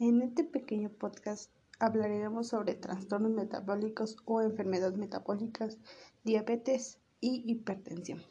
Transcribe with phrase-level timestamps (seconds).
[0.00, 5.76] En este pequeño podcast hablaremos sobre trastornos metabólicos o enfermedades metabólicas,
[6.22, 8.22] diabetes y hipertensión.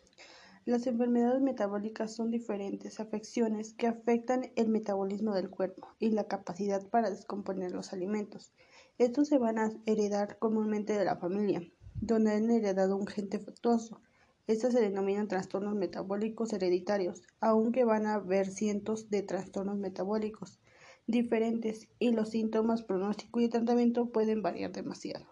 [0.64, 6.88] Las enfermedades metabólicas son diferentes afecciones que afectan el metabolismo del cuerpo y la capacidad
[6.88, 8.54] para descomponer los alimentos.
[8.98, 11.62] Estos se van a heredar comúnmente de la familia,
[12.00, 14.00] donde han heredado un gen defectuoso.
[14.48, 20.62] Estos se denominan trastornos metabólicos hereditarios, aunque van a haber cientos de trastornos metabólicos
[21.08, 25.26] diferentes y los síntomas, pronóstico y tratamiento pueden variar demasiado.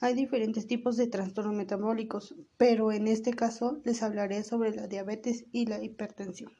[0.00, 5.44] Hay diferentes tipos de trastornos metabólicos, pero en este caso les hablaré sobre la diabetes
[5.52, 6.52] y la hipertensión.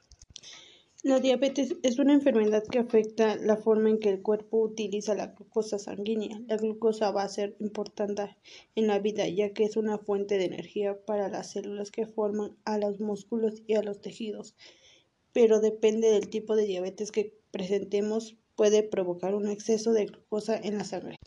[1.05, 5.27] La diabetes es una enfermedad que afecta la forma en que el cuerpo utiliza la
[5.27, 6.39] glucosa sanguínea.
[6.47, 8.37] La glucosa va a ser importante
[8.75, 12.55] en la vida ya que es una fuente de energía para las células que forman
[12.63, 14.55] a los músculos y a los tejidos,
[15.33, 20.77] pero depende del tipo de diabetes que presentemos puede provocar un exceso de glucosa en
[20.77, 21.17] la sangre.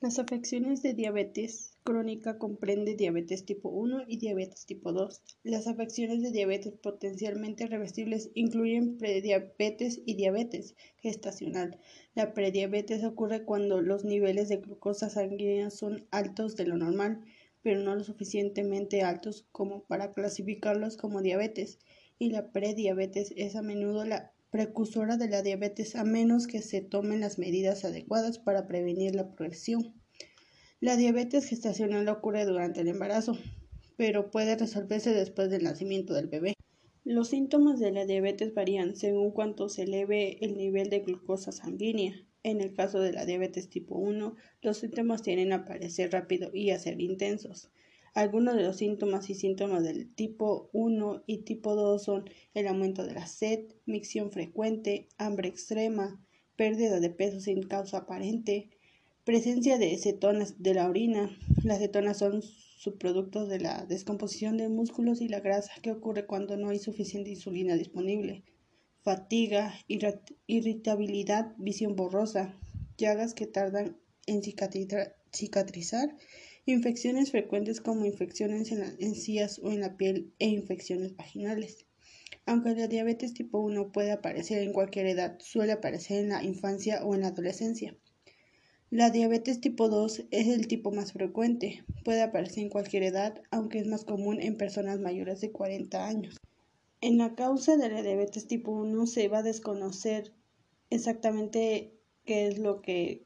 [0.00, 5.20] Las afecciones de diabetes crónica comprende diabetes tipo 1 y diabetes tipo 2.
[5.42, 11.78] Las afecciones de diabetes potencialmente reversibles incluyen prediabetes y diabetes gestacional.
[12.14, 17.20] La prediabetes ocurre cuando los niveles de glucosa sanguínea son altos de lo normal,
[17.60, 21.78] pero no lo suficientemente altos como para clasificarlos como diabetes,
[22.20, 26.82] y la prediabetes es a menudo la precursora de la diabetes a menos que se
[26.82, 29.94] tomen las medidas adecuadas para prevenir la progresión.
[30.80, 33.38] La diabetes gestacional ocurre durante el embarazo,
[33.96, 36.52] pero puede resolverse después del nacimiento del bebé.
[37.04, 42.14] Los síntomas de la diabetes varían según cuánto se eleve el nivel de glucosa sanguínea.
[42.42, 46.70] En el caso de la diabetes tipo 1, los síntomas tienen a aparecer rápido y
[46.70, 47.70] a ser intensos.
[48.20, 53.06] Algunos de los síntomas y síntomas del tipo 1 y tipo 2 son el aumento
[53.06, 56.22] de la sed, micción frecuente, hambre extrema,
[56.54, 58.68] pérdida de peso sin causa aparente,
[59.24, 61.34] presencia de cetonas de la orina.
[61.64, 66.58] Las cetonas son subproductos de la descomposición de músculos y la grasa que ocurre cuando
[66.58, 68.44] no hay suficiente insulina disponible.
[69.00, 69.72] Fatiga,
[70.46, 72.60] irritabilidad, visión borrosa,
[72.98, 73.96] llagas que tardan
[74.26, 76.18] en cicatrizar
[76.70, 81.86] infecciones frecuentes como infecciones en las encías o en la piel e infecciones vaginales.
[82.46, 87.04] Aunque la diabetes tipo 1 puede aparecer en cualquier edad, suele aparecer en la infancia
[87.04, 87.96] o en la adolescencia.
[88.90, 93.78] La diabetes tipo 2 es el tipo más frecuente, puede aparecer en cualquier edad, aunque
[93.78, 96.36] es más común en personas mayores de 40 años.
[97.00, 100.34] En la causa de la diabetes tipo 1 se va a desconocer
[100.90, 101.94] exactamente
[102.24, 103.24] qué es lo que,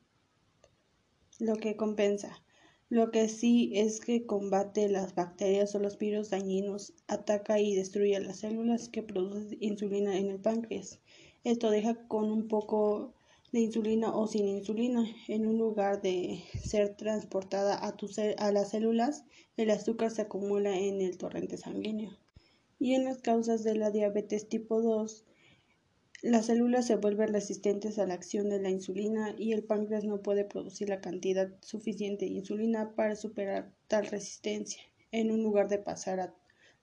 [1.39, 2.44] lo que compensa.
[2.91, 8.21] Lo que sí es que combate las bacterias o los virus dañinos, ataca y destruye
[8.21, 11.01] las células que producen insulina en el páncreas.
[11.45, 13.15] Esto deja con un poco
[13.53, 15.07] de insulina o sin insulina.
[15.29, 17.95] En un lugar de ser transportada a,
[18.39, 19.25] a las células,
[19.57, 22.11] el azúcar se acumula en el torrente sanguíneo.
[22.79, 25.25] Y en las causas de la diabetes tipo 2,
[26.25, 30.23] las células se vuelven resistentes a la acción de la insulina y el páncreas no
[30.23, 34.83] puede producir la cantidad suficiente de insulina para superar tal resistencia.
[35.13, 36.35] En un lugar de pasar a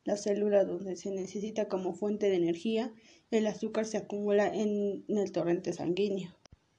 [0.03, 2.93] la célula donde se necesita como fuente de energía,
[3.31, 6.29] el azúcar se acumula en el torrente sanguíneo.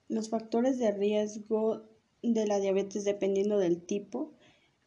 [0.09, 1.83] Los factores de riesgo
[2.23, 4.34] de la diabetes dependiendo del tipo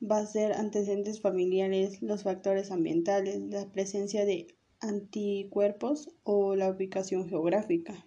[0.02, 4.48] va a ser antecedentes familiares, los factores ambientales, la presencia de
[4.80, 8.06] anticuerpos o la ubicación geográfica.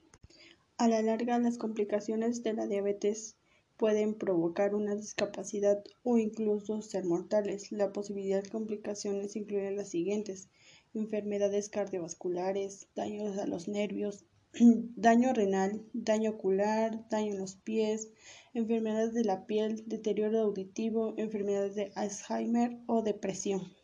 [0.76, 3.36] A la larga, las complicaciones de la diabetes
[3.76, 7.72] pueden provocar una discapacidad o incluso ser mortales.
[7.72, 10.48] La posibilidad de complicaciones incluyen las siguientes:
[10.94, 14.24] enfermedades cardiovasculares, daños a los nervios,
[14.96, 18.10] daño renal, daño ocular, daño en los pies,
[18.54, 23.77] enfermedades de la piel, deterioro auditivo, enfermedades de Alzheimer o depresión.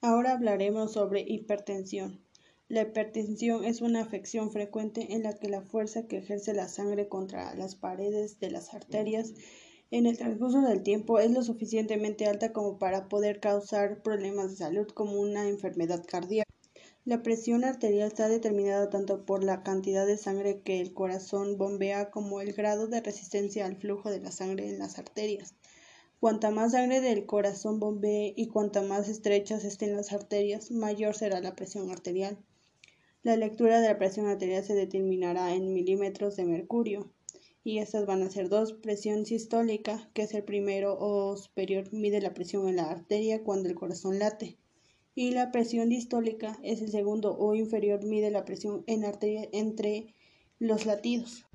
[0.00, 2.20] Ahora hablaremos sobre hipertensión.
[2.68, 7.08] La hipertensión es una afección frecuente en la que la fuerza que ejerce la sangre
[7.08, 9.32] contra las paredes de las arterias
[9.92, 14.56] en el transcurso del tiempo es lo suficientemente alta como para poder causar problemas de
[14.56, 16.50] salud como una enfermedad cardíaca.
[17.04, 22.10] La presión arterial está determinada tanto por la cantidad de sangre que el corazón bombea
[22.10, 25.54] como el grado de resistencia al flujo de la sangre en las arterias.
[26.26, 31.40] Cuanta más sangre del corazón bombee y cuanta más estrechas estén las arterias, mayor será
[31.40, 32.36] la presión arterial.
[33.22, 37.12] La lectura de la presión arterial se determinará en milímetros de mercurio
[37.62, 38.72] y estas van a ser dos.
[38.72, 43.68] Presión sistólica, que es el primero o superior, mide la presión en la arteria cuando
[43.68, 44.58] el corazón late.
[45.14, 49.48] Y la presión distólica es el segundo o inferior, mide la presión en la arteria
[49.52, 50.12] entre
[50.58, 51.46] los latidos.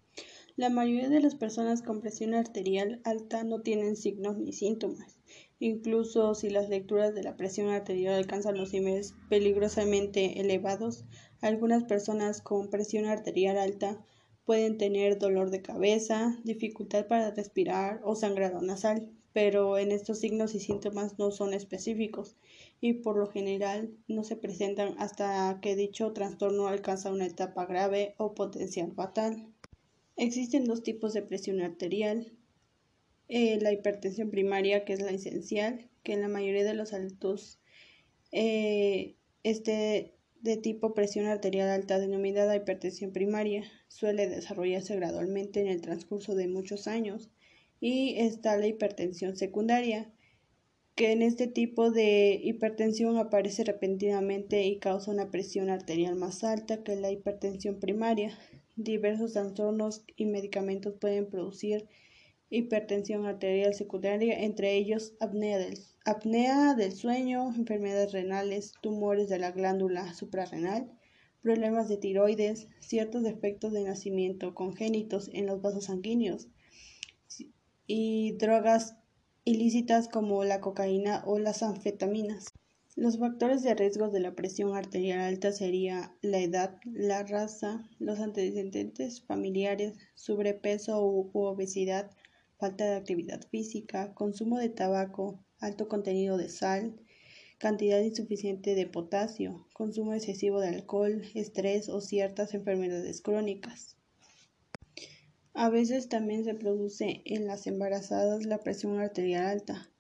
[0.58, 5.18] La mayoría de las personas con presión arterial alta no tienen signos ni síntomas.
[5.60, 11.06] Incluso si las lecturas de la presión arterial alcanzan los niveles peligrosamente elevados,
[11.40, 14.04] algunas personas con presión arterial alta
[14.46, 20.54] pueden tener dolor de cabeza, dificultad para respirar o sangrado nasal, pero en estos signos
[20.54, 22.36] y síntomas no son específicos
[22.82, 28.16] y por lo general no se presentan hasta que dicho trastorno alcanza una etapa grave
[28.18, 29.48] o potencial fatal.
[30.16, 32.32] Existen dos tipos de presión arterial.
[33.28, 37.60] Eh, la hipertensión primaria, que es la esencial, que en la mayoría de los adultos
[38.32, 46.36] eh, de tipo presión arterial alta denominada hipertensión primaria suele desarrollarse gradualmente en el transcurso
[46.36, 47.30] de muchos años
[47.80, 50.12] y está la hipertensión secundaria
[50.96, 56.84] que en este tipo de hipertensión aparece repentinamente y causa una presión arterial más alta
[56.84, 58.38] que la hipertensión primaria
[58.76, 61.88] diversos trastornos y medicamentos pueden producir
[62.50, 69.52] hipertensión arterial secundaria, entre ellos apnea del, apnea del sueño, enfermedades renales, tumores de la
[69.52, 70.92] glándula suprarrenal,
[71.42, 76.50] problemas de tiroides, ciertos defectos de nacimiento congénitos en los vasos sanguíneos
[77.88, 78.96] y drogas
[79.44, 82.46] ilícitas como la cocaína o las anfetaminas.
[82.98, 88.20] Los factores de riesgo de la presión arterial alta serían la edad, la raza, los
[88.20, 92.12] antecedentes familiares, sobrepeso u obesidad,
[92.58, 97.00] falta de actividad física, consumo de tabaco, alto contenido de sal,
[97.60, 103.96] cantidad insuficiente de potasio, consumo excesivo de alcohol, estrés o ciertas enfermedades crónicas.
[105.54, 109.91] A veces también se produce en las embarazadas la presión arterial alta,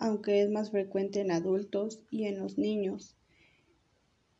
[0.00, 3.16] aunque es más frecuente en adultos y en los niños,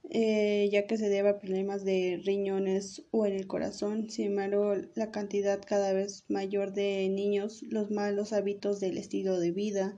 [0.09, 4.09] eh, ya que se debe a problemas de riñones o en el corazón.
[4.09, 9.53] Sin embargo, la cantidad cada vez mayor de niños, los malos hábitos del estilo de
[9.53, 9.97] vida,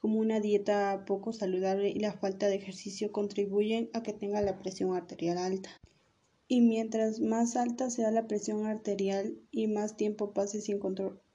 [0.00, 4.58] como una dieta poco saludable y la falta de ejercicio contribuyen a que tenga la
[4.58, 5.70] presión arterial alta.
[6.48, 10.78] Y mientras más alta sea la presión arterial y más tiempo pase sin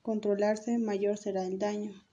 [0.02, 2.09] controlarse, mayor será el daño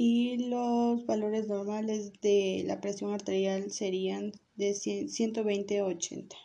[0.00, 6.36] y los valores normales de la presión arterial serían de 120 a 80.